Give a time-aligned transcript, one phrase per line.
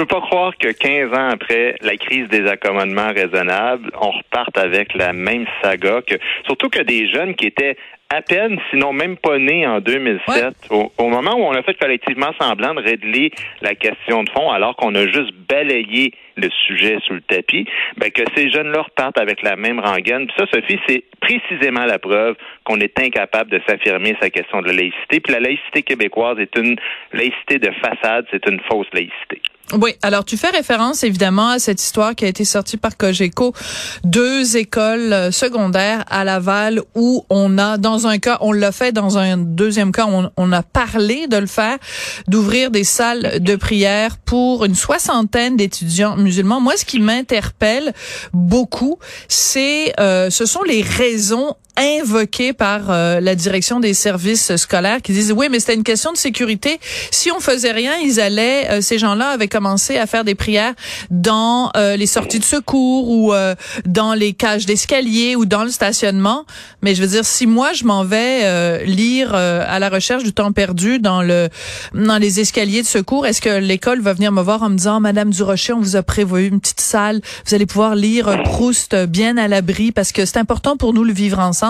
[0.00, 4.56] Je peux pas croire que 15 ans après la crise des accommodements raisonnables, on reparte
[4.56, 6.14] avec la même saga que,
[6.46, 7.76] surtout que des jeunes qui étaient
[8.08, 11.74] à peine, sinon même pas nés en 2007, au, au, moment où on a fait
[11.74, 16.96] collectivement semblant de régler la question de fond, alors qu'on a juste balayé le sujet
[17.06, 17.66] sous le tapis,
[17.98, 20.28] ben que ces jeunes-là repartent avec la même rengaine.
[20.28, 24.68] Puis ça, Sophie, c'est précisément la preuve qu'on est incapable de s'affirmer sa question de
[24.68, 25.20] la laïcité.
[25.20, 26.76] Puis la laïcité québécoise est une
[27.12, 29.42] laïcité de façade, c'est une fausse laïcité.
[29.72, 33.54] Oui, alors tu fais référence évidemment à cette histoire qui a été sortie par Cogeco,
[34.02, 38.90] deux écoles euh, secondaires à Laval où on a, dans un cas, on l'a fait,
[38.90, 41.78] dans un deuxième cas, on, a parlé de le faire,
[42.26, 46.60] d'ouvrir des salles de prière pour une soixantaine d'étudiants musulmans.
[46.60, 47.92] Moi, ce qui m'interpelle
[48.32, 55.02] beaucoup, c'est, euh, ce sont les raisons invoquées par euh, la direction des services scolaires
[55.02, 56.78] qui disent oui mais c'était une question de sécurité.
[57.10, 60.74] Si on faisait rien ils allaient euh, ces gens-là avaient commencé à faire des prières
[61.10, 63.54] dans euh, les sorties de secours ou euh,
[63.86, 66.44] dans les cages d'escalier ou dans le stationnement.
[66.82, 70.32] Mais je veux dire si moi je m'en vais euh, lire à la recherche du
[70.32, 71.48] temps perdu dans le
[71.94, 75.00] dans les escaliers de secours est-ce que l'école va venir me voir en me disant
[75.00, 79.36] madame Durocher on vous a prévu une petite salle vous allez pouvoir lire Proust bien
[79.36, 81.69] à l'abri parce que c'est important pour nous le vivre ensemble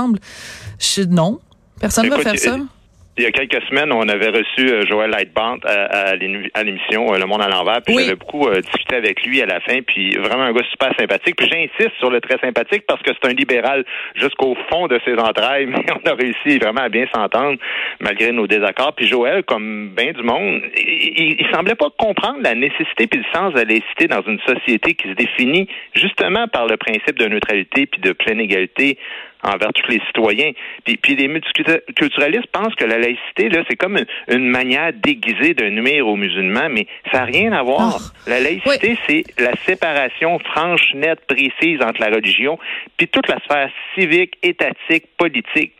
[0.79, 1.41] je, non,
[1.81, 2.59] personne ne va faire ça.
[3.20, 6.12] Il y a quelques semaines, on avait reçu euh, Joël Lightband à,
[6.55, 9.47] à l'émission euh, Le Monde à l'envers, puis j'avais beaucoup euh, discuté avec lui à
[9.47, 11.37] la fin, puis vraiment un gars super sympathique.
[11.37, 13.84] Puis j'insiste sur le très sympathique parce que c'est un libéral
[14.15, 17.59] jusqu'au fond de ses entrailles, mais on a réussi vraiment à bien s'entendre
[18.01, 18.95] malgré nos désaccords.
[18.95, 23.39] Puis Joël, comme bien du monde, il, il, semblait pas comprendre la nécessité puis le
[23.39, 27.27] sens de la laïcité dans une société qui se définit justement par le principe de
[27.27, 28.97] neutralité puis de pleine égalité
[29.42, 30.52] envers tous les citoyens.
[30.84, 35.55] Puis, puis les multiculturalistes pensent que la laïcité, là, c'est comme une, une, manière déguisée
[35.55, 37.98] de nuire aux musulmans, mais ça n'a rien à voir.
[37.98, 38.30] Oh.
[38.30, 38.98] La laïcité, oui.
[39.06, 42.58] c'est la séparation franche, nette, précise entre la religion,
[42.96, 45.73] puis toute la sphère civique, étatique, politique.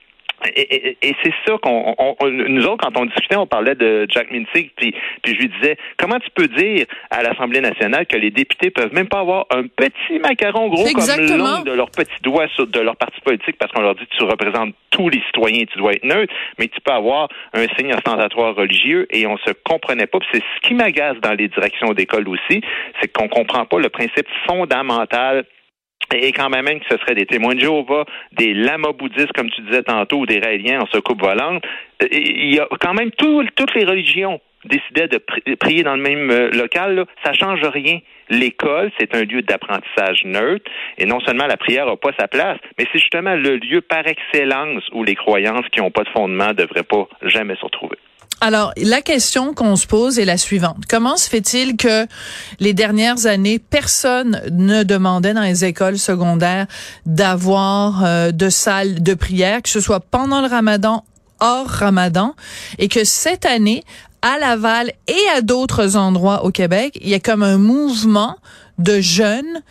[0.55, 4.06] Et, et, et c'est ça qu'on, on, nous autres, quand on discutait, on parlait de
[4.09, 8.17] Jack Mintzig, puis, puis je lui disais, comment tu peux dire à l'Assemblée nationale que
[8.17, 12.23] les députés peuvent même pas avoir un petit macaron gros comme l'ongle de leur petit
[12.23, 15.65] doigt sur, de leur parti politique parce qu'on leur dit tu représentes tous les citoyens,
[15.71, 19.50] tu dois être neutre, mais tu peux avoir un signe ostentatoire religieux et on se
[19.65, 20.19] comprenait pas.
[20.33, 22.61] C'est ce qui m'agace dans les directions d'école aussi,
[23.00, 25.45] c'est qu'on comprend pas le principe fondamental
[26.15, 29.62] et quand même, que ce serait des témoins de Jéhovah, des lamas bouddhistes, comme tu
[29.62, 31.62] disais tantôt, ou des raéliens en soucoupe volante,
[32.10, 36.31] il y a quand même tout, toutes les religions décidaient de prier dans le même
[36.31, 38.00] euh, local, là, ça change rien.
[38.28, 42.59] L'école, c'est un lieu d'apprentissage neutre, et non seulement la prière n'a pas sa place,
[42.78, 46.49] mais c'est justement le lieu par excellence où les croyances qui n'ont pas de fondement
[46.49, 47.97] ne devraient pas jamais se retrouver.
[48.43, 50.84] Alors, la question qu'on se pose est la suivante.
[50.89, 52.06] Comment se fait-il que
[52.59, 56.67] les dernières années, personne ne demandait dans les écoles secondaires
[57.05, 61.05] d'avoir euh, de salles de prière, que ce soit pendant le ramadan,
[61.41, 62.34] hors ramadan,
[62.79, 63.84] et que cette année,
[64.23, 68.37] à Laval et à d'autres endroits au Québec, il y a comme un mouvement
[68.79, 69.62] de jeunes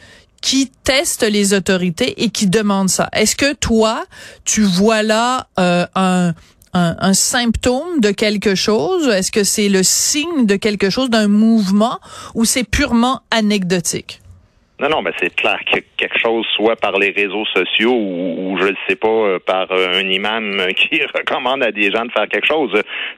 [0.41, 3.09] qui testent les autorités et qui demandent ça.
[3.13, 4.05] Est-ce que toi,
[4.45, 6.33] tu vois là euh, un
[6.73, 9.07] un, un, symptôme de quelque chose?
[9.07, 11.99] Est-ce que c'est le signe de quelque chose, d'un mouvement,
[12.35, 14.21] ou c'est purement anecdotique?
[14.79, 18.57] Non, non, mais c'est clair que quelque chose, soit par les réseaux sociaux ou, ou
[18.57, 22.47] je ne sais pas, par un imam qui recommande à des gens de faire quelque
[22.47, 22.71] chose.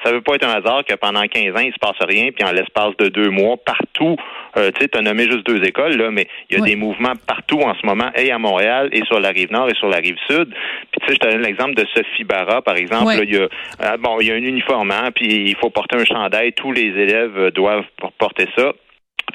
[0.04, 2.44] Ça veut pas être un hasard que pendant 15 ans, il se passe rien, puis
[2.44, 4.16] en l'espace de deux mois, partout,
[4.58, 6.70] euh, tu sais, tu as nommé juste deux écoles, là, mais il y a oui.
[6.72, 9.76] des mouvements partout en ce moment, et à Montréal, et sur la rive nord, et
[9.76, 10.50] sur la rive sud.
[10.92, 13.06] Puis tu sais, je te donne l'exemple de Sophie Barra, par exemple.
[13.08, 13.18] Oui.
[13.18, 15.70] Là, il y a, euh, bon, il y a un uniforme, hein, puis il faut
[15.70, 16.54] porter un chandail.
[16.54, 17.86] Tous les élèves doivent
[18.18, 18.74] porter ça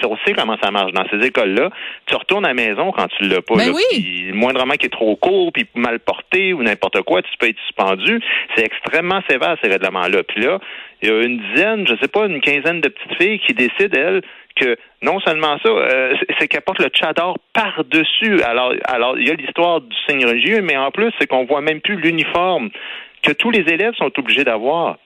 [0.04, 1.70] on sait comment ça marche dans ces écoles-là.
[2.06, 3.56] Tu retournes à la maison quand tu l'as pas.
[3.56, 4.30] Ben là, oui.
[4.32, 8.20] Moindrement qui est trop court, puis mal porté ou n'importe quoi, tu peux être suspendu.
[8.54, 10.22] C'est extrêmement sévère ces règlements-là.
[10.24, 10.58] Puis là,
[11.02, 13.98] il y a une dizaine, je sais pas, une quinzaine de petites filles qui décident
[13.98, 14.22] elles
[14.56, 18.42] que non seulement ça, euh, c'est qu'elles portent le tchador par-dessus.
[18.42, 21.60] Alors, alors il y a l'histoire du signe religieux, mais en plus, c'est qu'on voit
[21.60, 22.70] même plus l'uniforme
[23.22, 24.96] que tous les élèves sont obligés d'avoir.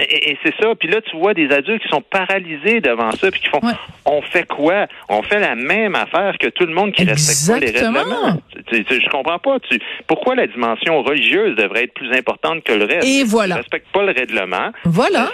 [0.00, 0.74] Et, c'est ça.
[0.74, 3.60] Puis là, tu vois des adultes qui sont paralysés devant ça, puis qui font,
[4.04, 4.86] on fait quoi?
[5.08, 8.40] On fait la même affaire que tout le monde qui respecte pas les règlements.
[8.72, 9.58] Je comprends pas.
[9.60, 13.06] Tu, pourquoi la dimension religieuse devrait être plus importante que le reste?
[13.06, 13.56] Et voilà.
[13.56, 14.70] Tu respectes pas le règlement.
[14.84, 15.30] Voilà.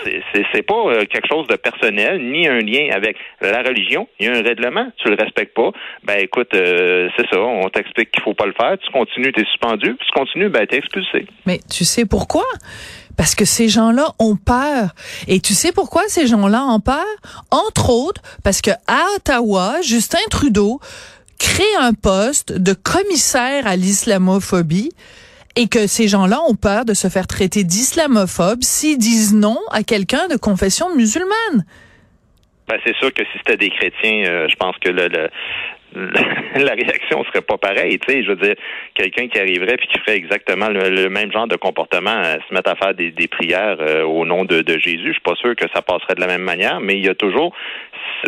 [0.52, 4.08] C'est pas euh, quelque chose de personnel, ni un lien avec la religion.
[4.18, 4.90] Il y a un règlement.
[4.98, 5.70] Tu le respectes pas.
[6.04, 7.40] Ben écoute, euh, c'est ça.
[7.40, 8.76] On t'explique qu'il faut pas le faire.
[8.78, 9.94] Tu continues, t'es suspendu.
[9.94, 11.26] Puis tu continues, ben t'es expulsé.
[11.46, 12.44] Mais tu sais pourquoi?
[13.16, 14.94] Parce que ces gens-là ont peur.
[15.28, 17.04] Et tu sais pourquoi ces gens-là ont peur?
[17.50, 20.80] Entre autres, parce que à Ottawa, Justin Trudeau
[21.38, 24.90] crée un poste de commissaire à l'islamophobie
[25.56, 29.82] et que ces gens-là ont peur de se faire traiter d'islamophobe s'ils disent non à
[29.82, 31.64] quelqu'un de confession musulmane.
[32.68, 35.30] Ben, c'est sûr que si c'était des chrétiens, euh, je pense que le,
[35.94, 37.98] la réaction serait pas pareille.
[37.98, 38.54] Tu sais, je veux dire,
[38.94, 42.70] quelqu'un qui arriverait puis qui ferait exactement le, même genre de comportement, euh, se mettre
[42.70, 45.64] à faire des, prières euh, au nom de, de Jésus, je suis pas sûr que
[45.74, 46.80] ça passerait de la même manière.
[46.80, 47.54] Mais il y a toujours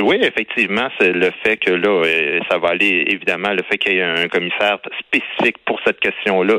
[0.01, 3.95] oui, effectivement, c'est le fait que là, euh, ça va aller, évidemment, le fait qu'il
[3.95, 6.59] y ait un commissaire spécifique pour cette question-là,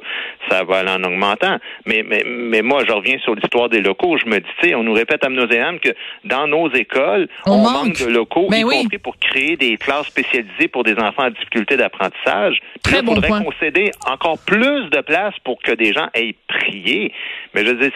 [0.50, 1.58] ça va aller en augmentant.
[1.86, 4.18] Mais, mais, mais moi, je reviens sur l'histoire des locaux.
[4.18, 5.90] Je me dis, tu sais, on nous répète à nauséam que
[6.26, 8.00] dans nos écoles, on, manque.
[8.00, 11.30] de locaux, mais ben y compris pour créer des classes spécialisées pour des enfants en
[11.30, 12.60] difficulté d'apprentissage.
[12.84, 17.14] Très bon faudrait concéder encore plus de place pour que des gens aient prié.
[17.54, 17.92] Mais je dire,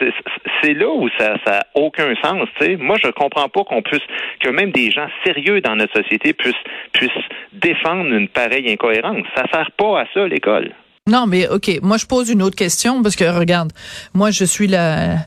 [0.62, 2.48] c'est là où ça n'a aucun sens.
[2.60, 2.76] Tu sais.
[2.78, 4.04] Moi, je comprends pas qu'on puisse,
[4.40, 6.56] que même des gens sérieux dans notre société puissent,
[6.94, 7.12] puissent
[7.54, 9.26] défendre une pareille incohérence.
[9.36, 10.72] Ça sert pas à ça, l'école.
[11.08, 13.74] Non, mais OK, moi je pose une autre question parce que regarde,
[14.14, 15.18] moi je suis la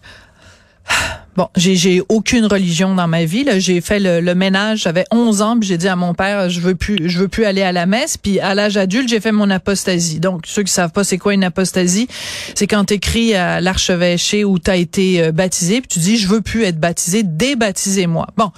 [1.37, 3.45] Bon, j'ai aucune religion dans ma vie.
[3.59, 6.75] J'ai fait le, ménage, j'avais 11 ans, puis j'ai dit à mon père, je veux
[6.75, 8.17] plus, je veux plus aller à la messe.
[8.17, 10.19] Puis à l'âge adulte, j'ai fait mon apostasie.
[10.19, 12.09] Donc ceux qui savent pas c'est quoi une apostasie,
[12.55, 16.41] c'est quand t'écris à l'archevêché où t'as été euh, baptisé, puis tu dis je veux
[16.41, 18.29] plus être baptisé, débaptisez-moi.
[18.39, 18.51] Bon,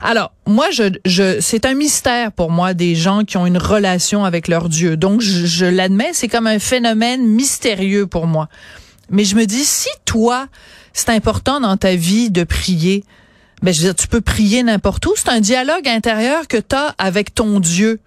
[0.00, 4.24] alors moi, je, je c'est un mystère pour moi des gens qui ont une relation
[4.24, 4.96] avec leur Dieu.
[4.96, 8.48] Donc je, je l'admets, c'est comme un phénomène mystérieux pour moi.
[9.10, 10.48] Mais je me dis si toi
[10.98, 13.04] c'est important dans ta vie de prier.
[13.62, 15.14] Ben, je veux dire, tu peux prier n'importe où.
[15.16, 18.00] C'est un dialogue intérieur que tu as avec ton Dieu.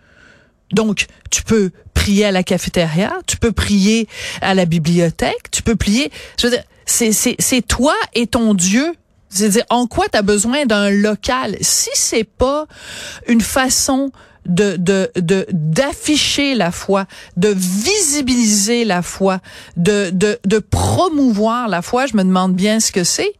[0.74, 4.08] Donc, tu peux prier à la cafétéria, tu peux prier
[4.42, 6.12] à la bibliothèque, tu peux prier.
[6.40, 8.94] Je veux dire, c'est, c'est, c'est toi et ton Dieu.
[9.30, 11.56] C'est-à-dire, en quoi tu as besoin d'un local?
[11.62, 12.66] Si c'est pas
[13.28, 14.12] une façon
[14.46, 17.06] de de d'afficher la foi,
[17.38, 19.40] de visibiliser la foi,
[19.78, 22.06] de, de de promouvoir la foi.
[22.06, 23.32] Je me demande bien ce que c'est.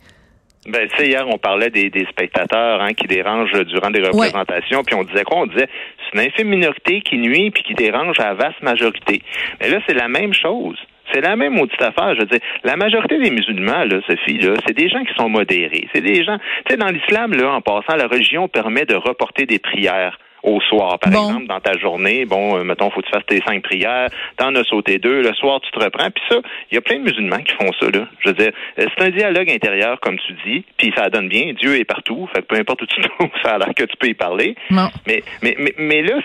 [0.68, 4.84] Ben, tu sais, hier, on parlait des, des spectateurs hein, qui dérangent durant des représentations,
[4.84, 5.40] puis on disait quoi?
[5.40, 5.68] On disait
[6.14, 9.24] c'est une infime minorité qui nuit puis qui dérange à la vaste majorité.
[9.60, 10.78] Mais là, c'est la même chose.
[11.12, 12.14] C'est la même maudite affaire.
[12.16, 15.30] Je veux dire, la majorité des musulmans, là, Sophie, là, c'est des gens qui sont
[15.30, 15.88] modérés.
[15.94, 19.46] C'est des gens, tu sais, dans l'islam, là, en passant, la religion permet de reporter
[19.46, 21.00] des prières au soir.
[21.00, 24.08] Par exemple, dans ta journée, bon, euh, mettons, faut que tu fasses tes cinq prières,
[24.38, 26.10] t'en as sauté deux, le soir, tu te reprends.
[26.10, 26.38] Puis ça,
[26.72, 28.08] il y a plein de musulmans qui font ça, là.
[28.20, 31.54] Je veux dire, euh, c'est un dialogue intérieur, comme tu dis, puis ça donne bien.
[31.54, 33.98] Dieu est partout, fait que peu importe où tu trouves, ça a l'air que tu
[33.98, 34.56] peux y parler.
[34.70, 34.90] Non.
[35.08, 36.20] Mais, mais, mais, mais là,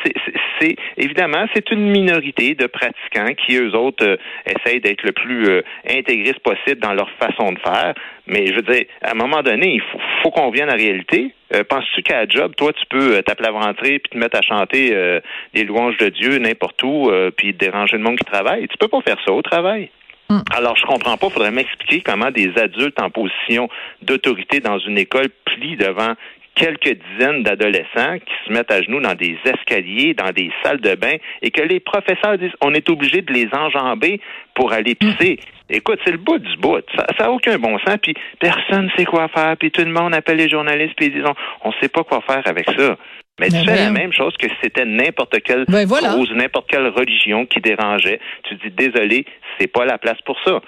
[0.60, 4.16] c'est évidemment, c'est une minorité de pratiquants qui, eux autres, euh,
[4.46, 7.94] essayent d'être le plus euh, intégristes possible dans leur façon de faire.
[8.26, 10.82] Mais je veux dire, à un moment donné, il faut, faut qu'on vienne à la
[10.82, 11.32] réalité.
[11.54, 14.90] Euh, penses-tu qu'à la job, toi, tu peux euh, t'aplaventrer puis te mettre à chanter
[14.94, 15.20] euh,
[15.54, 18.66] les louanges de Dieu n'importe où puis déranger le monde qui travaille?
[18.68, 19.90] Tu peux pas faire ça au travail.
[20.28, 20.40] Mm.
[20.54, 21.26] Alors, je comprends pas.
[21.28, 23.68] Il faudrait m'expliquer comment des adultes en position
[24.02, 26.14] d'autorité dans une école plient devant
[26.56, 30.94] quelques dizaines d'adolescents qui se mettent à genoux dans des escaliers, dans des salles de
[30.94, 34.20] bain, et que les professeurs disent on est obligé de les enjamber
[34.54, 35.38] pour aller pisser.
[35.68, 36.84] Écoute, c'est le bout du bout.
[36.96, 40.14] Ça n'a aucun bon sens, puis personne ne sait quoi faire, puis tout le monde
[40.14, 41.24] appelle les journalistes, puis ils disent
[41.64, 42.96] on ne sait pas quoi faire avec ça.
[43.38, 46.88] Mais tu fais la même chose que si c'était n'importe quelle ben cause, n'importe quelle
[46.88, 48.18] religion qui dérangeait.
[48.44, 49.26] Tu dis désolé,
[49.58, 50.60] c'est pas la place pour ça.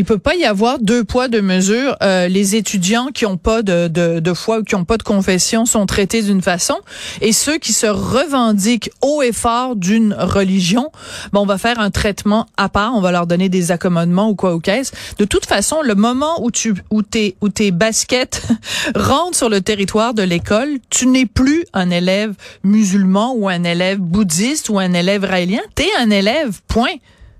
[0.00, 1.94] Il peut pas y avoir deux poids deux mesures.
[2.02, 5.02] Euh, les étudiants qui ont pas de, de, de, foi ou qui ont pas de
[5.02, 6.78] confession sont traités d'une façon,
[7.20, 10.90] et ceux qui se revendiquent haut et fort d'une religion,
[11.34, 12.94] bon, on va faire un traitement à part.
[12.94, 14.92] On va leur donner des accommodements ou quoi ou qu'est-ce.
[15.18, 18.40] De toute façon, le moment où tu où tes où tes baskets
[18.94, 22.32] rentrent sur le territoire de l'école, tu n'es plus un élève
[22.64, 25.60] musulman ou un élève bouddhiste ou un élève raélien.
[25.74, 26.58] T'es un élève.
[26.68, 26.96] Point.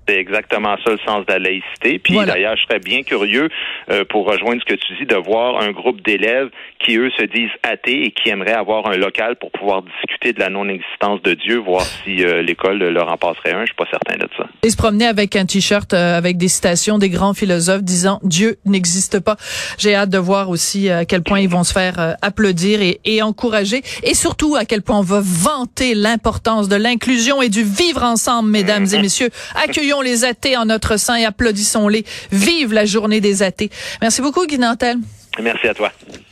[0.07, 1.99] C'est exactement ça le sens de la laïcité.
[1.99, 3.49] Puis d'ailleurs, je serais bien curieux
[3.89, 6.49] euh, pour rejoindre ce que tu dis de voir un groupe d'élèves
[6.83, 10.39] qui eux se disent athées et qui aimeraient avoir un local pour pouvoir discuter de
[10.39, 13.61] la non-existence de Dieu, voir si euh, l'école leur en passerait un.
[13.61, 14.45] Je suis pas certain de ça.
[14.63, 18.57] Et se promener avec un t-shirt euh, avec des citations des grands philosophes disant Dieu
[18.65, 19.37] n'existe pas.
[19.77, 23.21] J'ai hâte de voir aussi à quel point ils vont se faire applaudir et, et
[23.21, 28.03] encourager, et surtout à quel point on va vanter l'importance de l'inclusion et du vivre
[28.03, 29.29] ensemble, mesdames et messieurs.
[29.55, 32.05] Accueillons les athées en notre sein et applaudissons-les.
[32.31, 33.69] Vive la journée des athées.
[34.01, 34.97] Merci beaucoup, Guy Nantel.
[35.41, 35.91] Merci à toi.